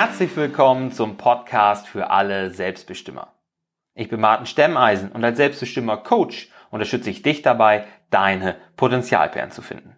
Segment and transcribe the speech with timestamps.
[0.00, 3.34] Herzlich willkommen zum Podcast für alle Selbstbestimmer.
[3.92, 9.60] Ich bin Martin Stemmeisen und als Selbstbestimmer Coach unterstütze ich dich dabei, deine Potenzialperlen zu
[9.60, 9.96] finden.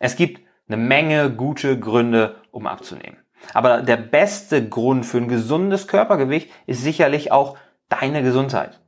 [0.00, 3.18] Es gibt eine Menge gute Gründe, um abzunehmen.
[3.54, 7.56] Aber der beste Grund für ein gesundes Körpergewicht ist sicherlich auch
[7.88, 8.80] deine Gesundheit.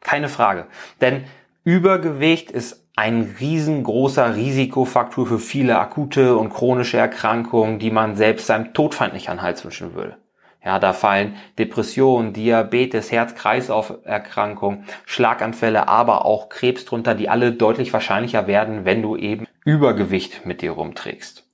[0.00, 0.66] Keine Frage.
[1.02, 1.24] Denn
[1.64, 8.74] Übergewicht ist ein riesengroßer Risikofaktor für viele akute und chronische Erkrankungen, die man selbst seinem
[8.74, 10.16] Todfeind nicht an den Hals wünschen würde.
[10.64, 18.46] Ja, da fallen Depressionen, Diabetes, Herz-Kreislauf-Erkrankungen, Schlaganfälle, aber auch Krebs drunter, die alle deutlich wahrscheinlicher
[18.46, 21.48] werden, wenn du eben Übergewicht mit dir rumträgst.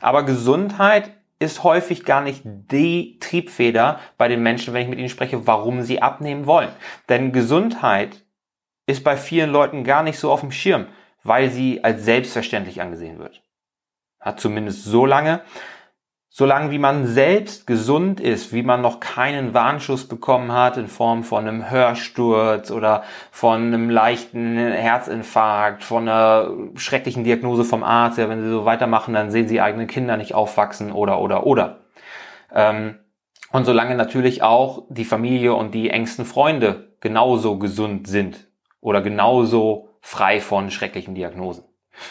[0.00, 5.08] Aber Gesundheit ist häufig gar nicht die Triebfeder bei den Menschen, wenn ich mit ihnen
[5.08, 6.70] spreche, warum sie abnehmen wollen.
[7.08, 8.21] Denn Gesundheit
[8.92, 10.86] ist bei vielen Leuten gar nicht so auf dem Schirm,
[11.24, 13.42] weil sie als selbstverständlich angesehen wird.
[14.20, 15.40] Hat zumindest so lange,
[16.28, 21.24] solange wie man selbst gesund ist, wie man noch keinen Warnschuss bekommen hat in Form
[21.24, 28.28] von einem Hörsturz oder von einem leichten Herzinfarkt, von einer schrecklichen Diagnose vom Arzt, ja,
[28.28, 31.80] wenn sie so weitermachen, dann sehen sie eigene Kinder nicht aufwachsen oder oder oder.
[32.54, 32.98] Ähm,
[33.50, 38.46] und solange natürlich auch die Familie und die engsten Freunde genauso gesund sind
[38.82, 41.64] oder genauso frei von schrecklichen Diagnosen.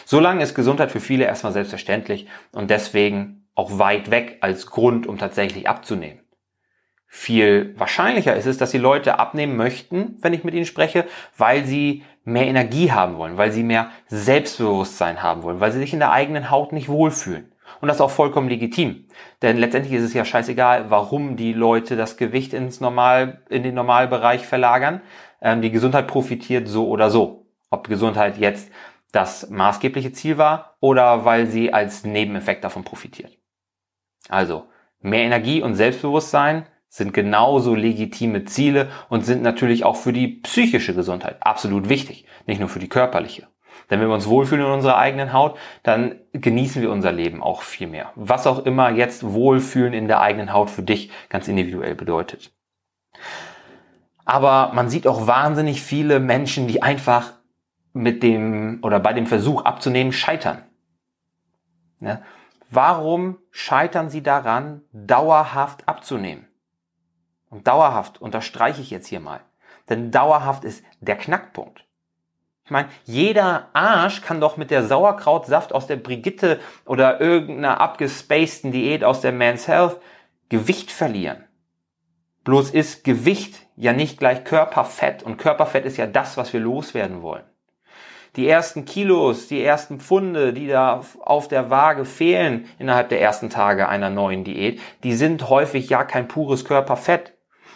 [0.04, 5.18] Solange ist Gesundheit für viele erstmal selbstverständlich und deswegen auch weit weg als Grund, um
[5.18, 6.20] tatsächlich abzunehmen.
[7.06, 11.04] Viel wahrscheinlicher ist es, dass die Leute abnehmen möchten, wenn ich mit ihnen spreche,
[11.36, 15.92] weil sie mehr Energie haben wollen, weil sie mehr Selbstbewusstsein haben wollen, weil sie sich
[15.92, 17.51] in der eigenen Haut nicht wohlfühlen.
[17.82, 19.08] Und das ist auch vollkommen legitim.
[19.42, 23.74] Denn letztendlich ist es ja scheißegal, warum die Leute das Gewicht ins Normal, in den
[23.74, 25.00] Normalbereich verlagern.
[25.40, 27.48] Ähm, die Gesundheit profitiert so oder so.
[27.70, 28.70] Ob Gesundheit jetzt
[29.10, 33.36] das maßgebliche Ziel war oder weil sie als Nebeneffekt davon profitiert.
[34.28, 34.68] Also,
[35.00, 40.94] mehr Energie und Selbstbewusstsein sind genauso legitime Ziele und sind natürlich auch für die psychische
[40.94, 43.48] Gesundheit absolut wichtig, nicht nur für die körperliche.
[43.90, 47.62] Denn wenn wir uns wohlfühlen in unserer eigenen Haut, dann genießen wir unser Leben auch
[47.62, 48.12] viel mehr.
[48.14, 52.52] Was auch immer jetzt Wohlfühlen in der eigenen Haut für dich ganz individuell bedeutet.
[54.24, 57.32] Aber man sieht auch wahnsinnig viele Menschen, die einfach
[57.92, 60.62] mit dem oder bei dem Versuch abzunehmen scheitern.
[62.00, 62.22] Ja?
[62.70, 66.46] Warum scheitern sie daran, dauerhaft abzunehmen?
[67.50, 69.40] Und dauerhaft unterstreiche ich jetzt hier mal.
[69.90, 71.84] Denn dauerhaft ist der Knackpunkt.
[72.64, 78.72] Ich meine, jeder Arsch kann doch mit der Sauerkrautsaft aus der Brigitte oder irgendeiner abgespaceden
[78.72, 80.00] Diät aus der Man's Health
[80.48, 81.44] Gewicht verlieren.
[82.44, 87.22] Bloß ist Gewicht ja nicht gleich Körperfett und Körperfett ist ja das, was wir loswerden
[87.22, 87.44] wollen
[88.36, 93.50] die ersten Kilos, die ersten Pfunde, die da auf der Waage fehlen innerhalb der ersten
[93.50, 97.31] Tage einer neuen Diät, die sind häufig ja kein pures Körperfett.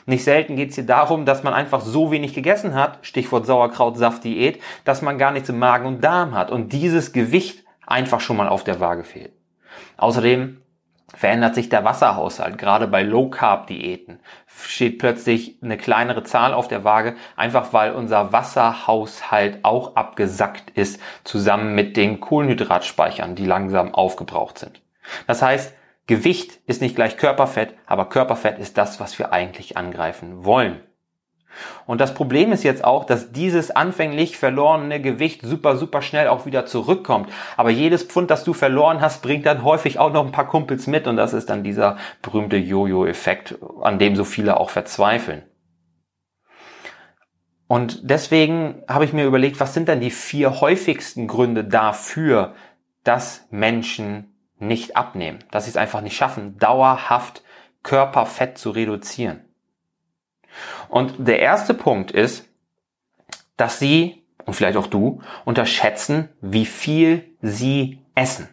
[0.06, 4.62] Nicht selten geht es hier darum, dass man einfach so wenig gegessen hat, Stichwort Sauerkraut-Saft-Diät,
[4.84, 8.48] dass man gar nichts im Magen und Darm hat und dieses Gewicht einfach schon mal
[8.48, 9.32] auf der Waage fehlt.
[9.96, 10.62] Außerdem
[11.14, 12.58] verändert sich der Wasserhaushalt.
[12.58, 19.64] Gerade bei Low-Carb-Diäten steht plötzlich eine kleinere Zahl auf der Waage, einfach weil unser Wasserhaushalt
[19.64, 24.82] auch abgesackt ist, zusammen mit den Kohlenhydratspeichern, die langsam aufgebraucht sind.
[25.26, 25.74] Das heißt,
[26.06, 30.80] Gewicht ist nicht gleich Körperfett, aber Körperfett ist das, was wir eigentlich angreifen wollen.
[31.86, 36.46] Und das Problem ist jetzt auch, dass dieses anfänglich verlorene Gewicht super, super schnell auch
[36.46, 37.30] wieder zurückkommt.
[37.56, 40.86] Aber jedes Pfund, das du verloren hast, bringt dann häufig auch noch ein paar Kumpels
[40.86, 41.06] mit.
[41.06, 45.44] Und das ist dann dieser berühmte Jojo-Effekt, an dem so viele auch verzweifeln.
[47.68, 52.54] Und deswegen habe ich mir überlegt, was sind denn die vier häufigsten Gründe dafür,
[53.02, 57.42] dass Menschen nicht abnehmen, dass sie es einfach nicht schaffen, dauerhaft
[57.82, 59.44] Körperfett zu reduzieren.
[60.88, 62.48] Und der erste Punkt ist,
[63.56, 68.48] dass Sie und vielleicht auch du unterschätzen, wie viel Sie essen.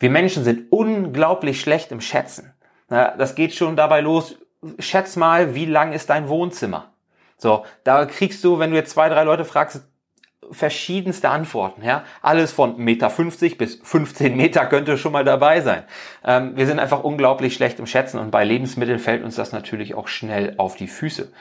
[0.00, 2.52] Wir Menschen sind unglaublich schlecht im Schätzen.
[2.88, 4.36] Das geht schon dabei los.
[4.78, 6.92] Schätz mal, wie lang ist dein Wohnzimmer?
[7.36, 9.82] So, da kriegst du, wenn du jetzt zwei, drei Leute fragst,
[10.50, 11.82] verschiedenste Antworten.
[11.82, 12.04] Ja?
[12.22, 15.84] Alles von Meter 50 bis 15 Meter könnte schon mal dabei sein.
[16.24, 19.94] Ähm, wir sind einfach unglaublich schlecht im Schätzen und bei Lebensmitteln fällt uns das natürlich
[19.94, 21.32] auch schnell auf die Füße.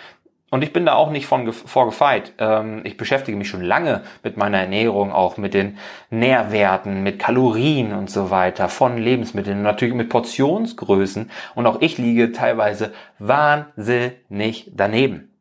[0.54, 2.34] Und ich bin da auch nicht von vorgefeit.
[2.38, 5.80] Ähm, ich beschäftige mich schon lange mit meiner Ernährung, auch mit den
[6.12, 11.32] Nährwerten, mit Kalorien und so weiter von Lebensmitteln, natürlich mit Portionsgrößen.
[11.56, 15.33] Und auch ich liege teilweise wahnsinnig daneben.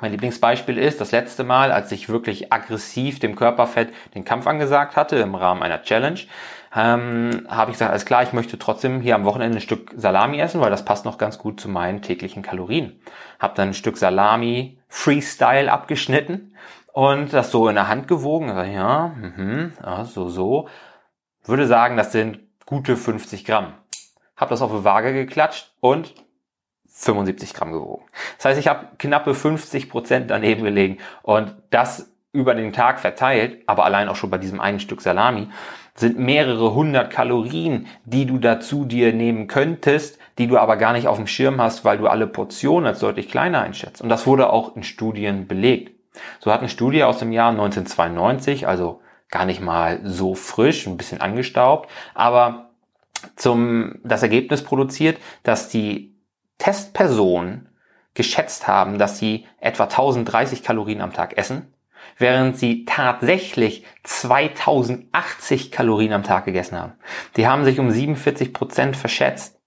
[0.00, 4.96] Mein Lieblingsbeispiel ist das letzte Mal, als ich wirklich aggressiv dem Körperfett den Kampf angesagt
[4.96, 6.20] hatte im Rahmen einer Challenge,
[6.74, 10.38] ähm, habe ich gesagt, alles klar, ich möchte trotzdem hier am Wochenende ein Stück Salami
[10.38, 13.00] essen, weil das passt noch ganz gut zu meinen täglichen Kalorien.
[13.38, 16.54] Habe dann ein Stück Salami Freestyle abgeschnitten
[16.92, 18.50] und das so in der Hand gewogen.
[18.50, 20.68] Also, ja, mh, ja, so, so.
[21.44, 23.72] Würde sagen, das sind gute 50 Gramm.
[24.36, 26.14] Habe das auf eine Waage geklatscht und
[26.98, 28.04] 75 Gramm gewogen.
[28.36, 33.62] Das heißt, ich habe knappe 50 Prozent daneben gelegen und das über den Tag verteilt,
[33.66, 35.48] aber allein auch schon bei diesem einen Stück Salami,
[35.94, 41.08] sind mehrere hundert Kalorien, die du dazu dir nehmen könntest, die du aber gar nicht
[41.08, 44.02] auf dem Schirm hast, weil du alle Portionen als deutlich kleiner einschätzt.
[44.02, 45.92] Und das wurde auch in Studien belegt.
[46.40, 49.00] So hat eine Studie aus dem Jahr 1992, also
[49.30, 52.70] gar nicht mal so frisch, ein bisschen angestaubt, aber
[53.36, 56.14] zum, das Ergebnis produziert, dass die
[56.58, 57.68] Testpersonen
[58.14, 61.72] geschätzt haben, dass sie etwa 1030 Kalorien am Tag essen,
[62.18, 66.94] während sie tatsächlich 2080 Kalorien am Tag gegessen haben.
[67.36, 69.60] Die haben sich um 47 Prozent verschätzt.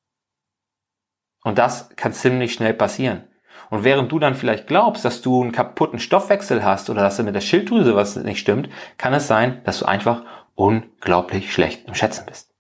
[1.44, 3.24] Und das kann ziemlich schnell passieren.
[3.70, 7.34] Und während du dann vielleicht glaubst, dass du einen kaputten Stoffwechsel hast oder dass mit
[7.34, 10.24] der Schilddrüse was nicht stimmt, kann es sein, dass du einfach
[10.56, 12.51] unglaublich schlecht im Schätzen bist.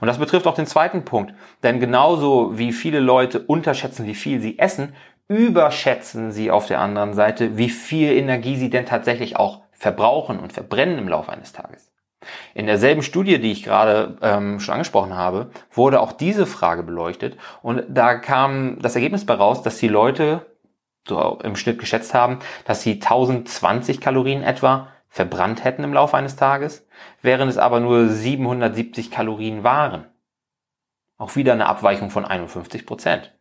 [0.00, 1.34] Und das betrifft auch den zweiten Punkt.
[1.62, 4.94] Denn genauso wie viele Leute unterschätzen, wie viel sie essen,
[5.28, 10.52] überschätzen sie auf der anderen Seite, wie viel Energie sie denn tatsächlich auch verbrauchen und
[10.52, 11.92] verbrennen im Laufe eines Tages.
[12.54, 17.36] In derselben Studie, die ich gerade ähm, schon angesprochen habe, wurde auch diese Frage beleuchtet
[17.62, 20.46] und da kam das Ergebnis bei raus, dass die Leute
[21.06, 26.36] so im Schnitt geschätzt haben, dass sie 1020 Kalorien etwa verbrannt hätten im Laufe eines
[26.36, 26.86] Tages,
[27.22, 30.04] während es aber nur 770 Kalorien waren.
[31.16, 33.32] Auch wieder eine Abweichung von 51 Prozent.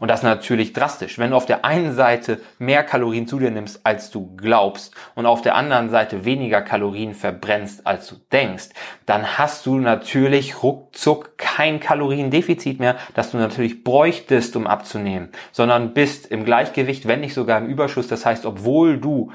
[0.00, 1.18] Und das natürlich drastisch.
[1.18, 5.24] Wenn du auf der einen Seite mehr Kalorien zu dir nimmst, als du glaubst, und
[5.24, 8.68] auf der anderen Seite weniger Kalorien verbrennst, als du denkst,
[9.06, 15.94] dann hast du natürlich ruckzuck kein Kaloriendefizit mehr, das du natürlich bräuchtest, um abzunehmen, sondern
[15.94, 18.08] bist im Gleichgewicht, wenn nicht sogar im Überschuss.
[18.08, 19.32] Das heißt, obwohl du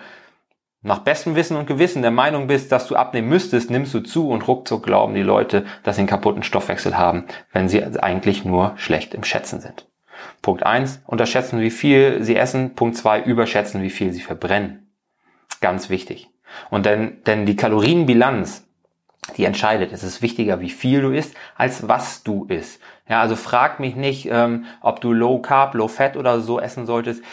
[0.82, 4.30] nach bestem Wissen und Gewissen der Meinung bist, dass du abnehmen müsstest, nimmst du zu
[4.30, 8.74] und ruckzuck glauben die Leute, dass sie einen kaputten Stoffwechsel haben, wenn sie eigentlich nur
[8.78, 9.88] schlecht im Schätzen sind.
[10.42, 12.76] Punkt eins unterschätzen, wie viel sie essen.
[12.76, 14.92] Punkt zwei überschätzen, wie viel sie verbrennen.
[15.62, 16.30] Ganz wichtig.
[16.70, 18.68] Und denn, denn die Kalorienbilanz,
[19.38, 19.92] die entscheidet.
[19.92, 22.82] Es ist wichtiger, wie viel du isst, als was du isst.
[23.08, 26.86] Ja, also frag mich nicht, ähm, ob du Low Carb, Low Fat oder so essen
[26.86, 27.24] solltest.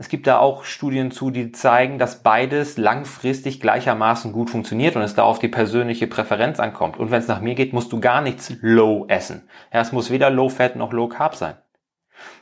[0.00, 5.02] Es gibt da auch Studien zu, die zeigen, dass beides langfristig gleichermaßen gut funktioniert und
[5.02, 6.98] es da auf die persönliche Präferenz ankommt.
[6.98, 9.48] Und wenn es nach mir geht, musst du gar nichts Low essen.
[9.72, 11.56] Ja, es muss weder Low Fat noch Low Carb sein.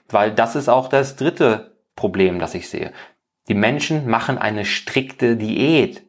[0.06, 2.92] Weil das ist auch das dritte Problem, das ich sehe.
[3.48, 6.05] Die Menschen machen eine strikte Diät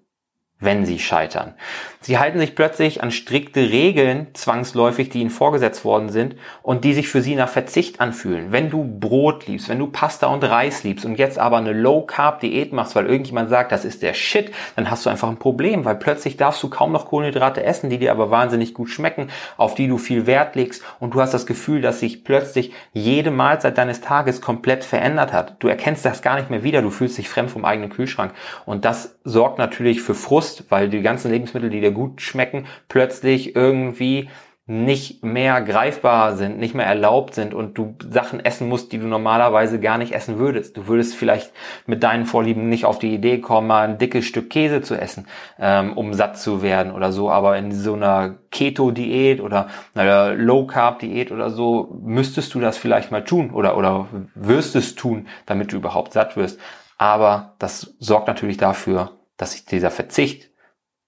[0.60, 1.54] wenn sie scheitern.
[2.02, 6.94] Sie halten sich plötzlich an strikte Regeln zwangsläufig, die ihnen vorgesetzt worden sind und die
[6.94, 8.52] sich für sie nach Verzicht anfühlen.
[8.52, 12.74] Wenn du Brot liebst, wenn du Pasta und Reis liebst und jetzt aber eine Low-Carb-Diät
[12.74, 15.96] machst, weil irgendjemand sagt, das ist der Shit, dann hast du einfach ein Problem, weil
[15.96, 19.88] plötzlich darfst du kaum noch Kohlenhydrate essen, die dir aber wahnsinnig gut schmecken, auf die
[19.88, 24.02] du viel Wert legst und du hast das Gefühl, dass sich plötzlich jede Mahlzeit deines
[24.02, 25.58] Tages komplett verändert hat.
[25.60, 28.34] Du erkennst das gar nicht mehr wieder, du fühlst dich fremd vom eigenen Kühlschrank
[28.66, 32.66] und das sorgt natürlich für Frust Frust, weil die ganzen Lebensmittel, die dir gut schmecken,
[32.88, 34.30] plötzlich irgendwie
[34.70, 39.08] nicht mehr greifbar sind, nicht mehr erlaubt sind und du Sachen essen musst, die du
[39.08, 40.76] normalerweise gar nicht essen würdest.
[40.76, 41.54] Du würdest vielleicht
[41.86, 45.26] mit deinen Vorlieben nicht auf die Idee kommen, mal ein dickes Stück Käse zu essen,
[45.58, 51.32] ähm, um satt zu werden oder so, aber in so einer Keto-Diät oder einer Low-Carb-Diät
[51.32, 55.78] oder so müsstest du das vielleicht mal tun oder, oder wirst es tun, damit du
[55.78, 56.60] überhaupt satt wirst.
[56.98, 60.50] Aber das sorgt natürlich dafür, dass sich dieser Verzicht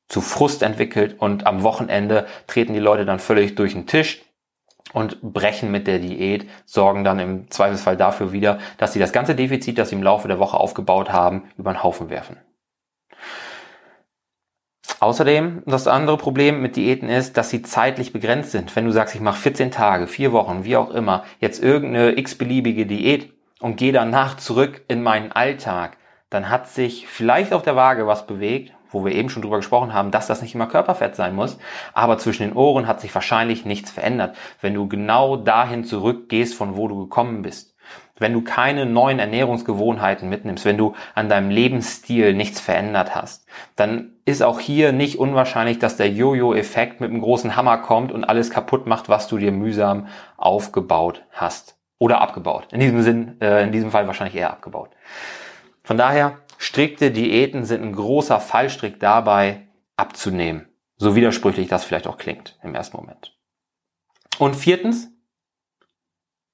[0.08, 4.24] zu Frust entwickelt und am Wochenende treten die Leute dann völlig durch den Tisch
[4.94, 9.36] und brechen mit der Diät, sorgen dann im Zweifelsfall dafür wieder, dass sie das ganze
[9.36, 12.38] Defizit, das sie im Laufe der Woche aufgebaut haben, über den Haufen werfen.
[15.00, 18.76] Außerdem, das andere Problem mit Diäten ist, dass sie zeitlich begrenzt sind.
[18.76, 22.86] Wenn du sagst, ich mache 14 Tage, 4 Wochen, wie auch immer, jetzt irgendeine x-beliebige
[22.86, 23.32] Diät
[23.62, 25.98] und gehe danach zurück in meinen Alltag,
[26.30, 29.94] dann hat sich vielleicht auf der Waage was bewegt, wo wir eben schon drüber gesprochen
[29.94, 31.60] haben, dass das nicht immer Körperfett sein muss,
[31.94, 36.76] aber zwischen den Ohren hat sich wahrscheinlich nichts verändert, wenn du genau dahin zurückgehst, von
[36.76, 37.76] wo du gekommen bist.
[38.18, 44.12] Wenn du keine neuen Ernährungsgewohnheiten mitnimmst, wenn du an deinem Lebensstil nichts verändert hast, dann
[44.26, 48.50] ist auch hier nicht unwahrscheinlich, dass der Jojo-Effekt mit einem großen Hammer kommt und alles
[48.50, 50.08] kaputt macht, was du dir mühsam
[50.38, 51.78] aufgebaut hast.
[52.02, 52.68] oder abgebaut.
[52.72, 54.90] In diesem Sinn, äh, in diesem Fall wahrscheinlich eher abgebaut.
[55.90, 60.68] Von daher, strikte Diäten sind ein großer Fallstrick dabei, abzunehmen.
[60.98, 63.36] So widersprüchlich das vielleicht auch klingt im ersten Moment.
[64.38, 65.10] Und viertens,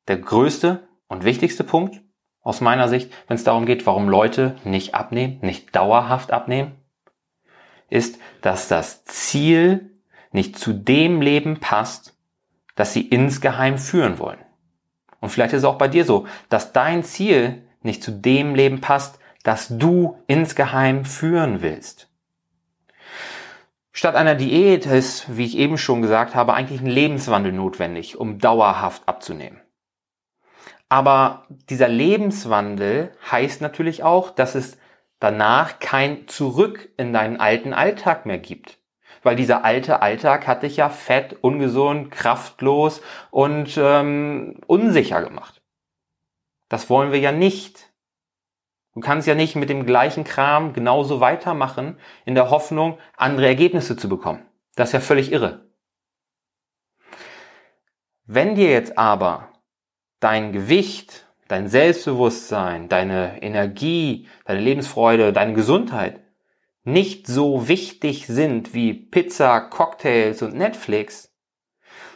[0.07, 2.01] der größte und wichtigste Punkt
[2.43, 6.71] aus meiner Sicht, wenn es darum geht, warum Leute nicht abnehmen, nicht dauerhaft abnehmen,
[7.89, 9.99] ist, dass das Ziel
[10.31, 12.17] nicht zu dem Leben passt,
[12.75, 14.39] das sie insgeheim führen wollen.
[15.19, 18.79] Und vielleicht ist es auch bei dir so, dass dein Ziel nicht zu dem Leben
[18.79, 22.09] passt, das du insgeheim führen willst.
[23.91, 28.39] Statt einer Diät ist, wie ich eben schon gesagt habe, eigentlich ein Lebenswandel notwendig, um
[28.39, 29.61] dauerhaft abzunehmen.
[30.89, 34.79] Aber dieser Lebenswandel heißt natürlich auch, dass es
[35.19, 38.79] danach kein Zurück in deinen alten Alltag mehr gibt.
[39.21, 45.61] Weil dieser alte Alltag hat dich ja fett, ungesund, kraftlos und ähm, unsicher gemacht.
[46.67, 47.91] Das wollen wir ja nicht.
[48.95, 53.97] Du kannst ja nicht mit dem gleichen Kram genauso weitermachen, in der Hoffnung, andere Ergebnisse
[53.97, 54.45] zu bekommen.
[54.75, 55.69] Das ist ja völlig irre.
[58.25, 59.49] Wenn dir jetzt aber
[60.21, 66.21] dein Gewicht, dein Selbstbewusstsein, deine Energie, deine Lebensfreude, deine Gesundheit
[66.85, 71.34] nicht so wichtig sind wie Pizza, Cocktails und Netflix,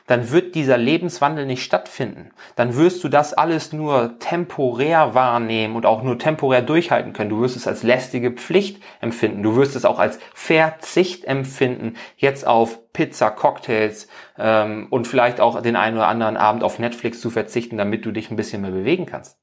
[0.09, 2.31] dann wird dieser Lebenswandel nicht stattfinden.
[2.55, 7.29] Dann wirst du das alles nur temporär wahrnehmen und auch nur temporär durchhalten können.
[7.29, 9.43] Du wirst es als lästige Pflicht empfinden.
[9.43, 14.07] Du wirst es auch als Verzicht empfinden, jetzt auf Pizza, Cocktails
[14.39, 18.11] ähm, und vielleicht auch den einen oder anderen Abend auf Netflix zu verzichten, damit du
[18.11, 19.39] dich ein bisschen mehr bewegen kannst.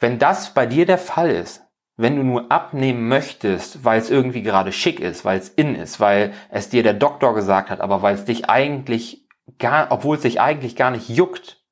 [0.00, 1.62] Wenn das bei dir der Fall ist,
[1.96, 6.00] wenn du nur abnehmen möchtest, weil es irgendwie gerade schick ist, weil es in ist,
[6.00, 9.23] weil es dir der Doktor gesagt hat, aber weil es dich eigentlich
[9.58, 11.62] gar, obwohl es sich eigentlich gar nicht juckt,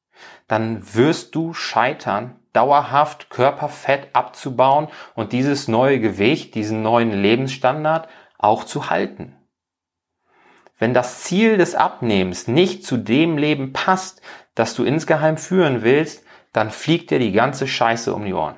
[0.49, 8.65] dann wirst du scheitern, dauerhaft Körperfett abzubauen und dieses neue Gewicht, diesen neuen Lebensstandard auch
[8.65, 9.37] zu halten.
[10.79, 14.21] Wenn das Ziel des Abnehmens nicht zu dem Leben passt,
[14.55, 18.57] das du insgeheim führen willst, dann fliegt dir die ganze Scheiße um die Ohren.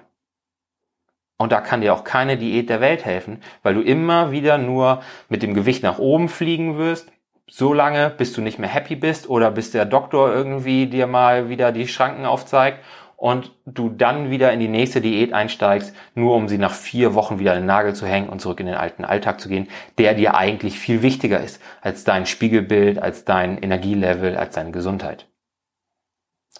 [1.36, 5.02] Und da kann dir auch keine Diät der Welt helfen, weil du immer wieder nur
[5.28, 7.12] mit dem Gewicht nach oben fliegen wirst
[7.48, 11.48] so lange, bis du nicht mehr happy bist oder bis der Doktor irgendwie dir mal
[11.48, 12.80] wieder die Schranken aufzeigt
[13.16, 17.38] und du dann wieder in die nächste Diät einsteigst, nur um sie nach vier Wochen
[17.38, 20.14] wieder in den Nagel zu hängen und zurück in den alten Alltag zu gehen, der
[20.14, 25.28] dir eigentlich viel wichtiger ist als dein Spiegelbild, als dein Energielevel, als deine Gesundheit.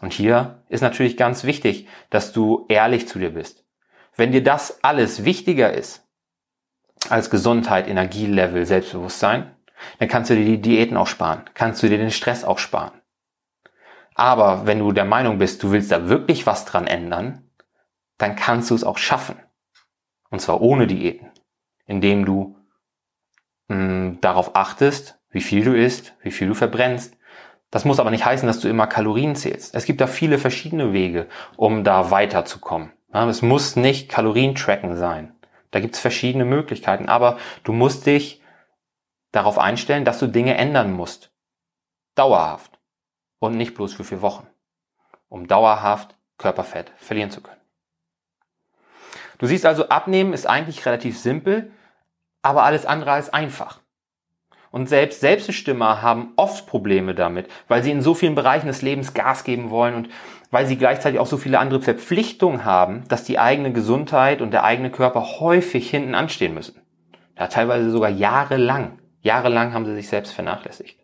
[0.01, 3.65] Und hier ist natürlich ganz wichtig, dass du ehrlich zu dir bist.
[4.17, 6.07] Wenn dir das alles wichtiger ist
[7.09, 9.54] als Gesundheit, Energielevel, Selbstbewusstsein,
[9.99, 12.93] dann kannst du dir die Diäten auch sparen, kannst du dir den Stress auch sparen.
[14.15, 17.51] Aber wenn du der Meinung bist, du willst da wirklich was dran ändern,
[18.19, 19.37] dann kannst du es auch schaffen.
[20.31, 21.31] Und zwar ohne Diäten,
[21.87, 22.57] indem du
[23.69, 27.17] mh, hm, darauf achtest, wie viel du isst, wie viel du verbrennst.
[27.71, 29.75] Das muss aber nicht heißen, dass du immer Kalorien zählst.
[29.75, 31.27] Es gibt da viele verschiedene Wege,
[31.57, 32.93] um da weiterzukommen.
[33.13, 35.35] Es muss nicht Kalorien-Tracken sein.
[35.73, 38.41] Da gibt es verschiedene Möglichkeiten, aber du musst dich
[39.35, 41.33] darauf einstellen, dass du Dinge ändern musst.
[42.15, 42.79] Dauerhaft.
[43.39, 44.47] Und nicht bloß für vier Wochen.
[45.29, 47.61] Um dauerhaft Körperfett verlieren zu können.
[49.39, 51.73] Du siehst also, abnehmen ist eigentlich relativ simpel,
[52.43, 53.81] aber alles andere als einfach.
[54.71, 59.15] Und selbst Selbstbestimmer haben oft Probleme damit, weil sie in so vielen Bereichen des Lebens
[59.15, 60.09] Gas geben wollen und
[60.51, 64.65] weil sie gleichzeitig auch so viele andere Verpflichtungen haben, dass die eigene Gesundheit und der
[64.65, 66.81] eigene Körper häufig hinten anstehen müssen.
[67.39, 68.99] Ja, teilweise sogar jahrelang.
[69.25, 71.01] Jahrelang haben sie sich selbst vernachlässigt.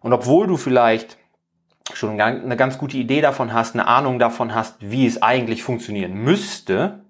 [0.00, 1.16] Und obwohl du vielleicht
[1.94, 6.12] schon eine ganz gute Idee davon hast, eine Ahnung davon hast, wie es eigentlich funktionieren
[6.12, 7.04] müsste,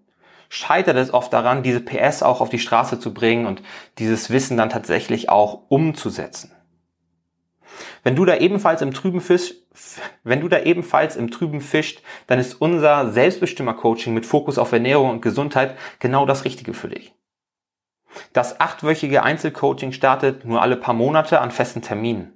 [0.48, 3.62] scheitert es oft daran, diese PS auch auf die Straße zu bringen und
[3.98, 6.52] dieses Wissen dann tatsächlich auch umzusetzen.
[8.02, 9.54] Wenn du da ebenfalls im Trüben fisch,
[10.22, 15.10] wenn du da ebenfalls im Trüben fischt, dann ist unser Selbstbestimmer-Coaching mit Fokus auf Ernährung
[15.10, 17.14] und Gesundheit genau das Richtige für dich.
[18.32, 22.32] Das achtwöchige Einzelcoaching startet nur alle paar Monate an festen Terminen.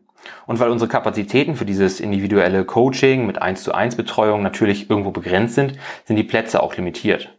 [0.47, 5.11] Und weil unsere Kapazitäten für dieses individuelle Coaching mit 1 zu 1 Betreuung natürlich irgendwo
[5.11, 7.35] begrenzt sind, sind die Plätze auch limitiert.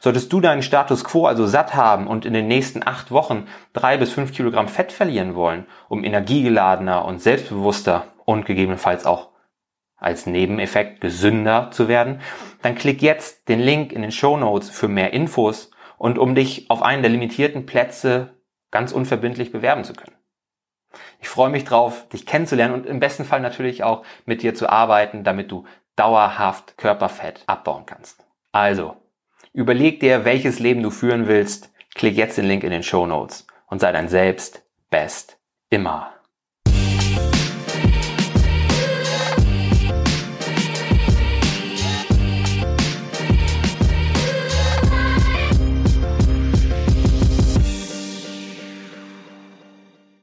[0.00, 3.96] Solltest du deinen Status quo also satt haben und in den nächsten acht Wochen drei
[3.96, 9.30] bis fünf Kilogramm Fett verlieren wollen, um energiegeladener und selbstbewusster und gegebenenfalls auch
[9.96, 12.20] als Nebeneffekt gesünder zu werden,
[12.62, 15.70] dann klick jetzt den Link in den Show Notes für mehr Infos
[16.04, 18.34] und um dich auf einen der limitierten Plätze
[18.70, 20.14] ganz unverbindlich bewerben zu können.
[21.18, 24.68] Ich freue mich drauf, dich kennenzulernen und im besten Fall natürlich auch mit dir zu
[24.68, 25.64] arbeiten, damit du
[25.96, 28.22] dauerhaft Körperfett abbauen kannst.
[28.52, 28.98] Also,
[29.54, 33.46] überleg dir, welches Leben du führen willst, klick jetzt den Link in den Show Notes
[33.68, 35.38] und sei dein Selbst best
[35.70, 36.12] immer.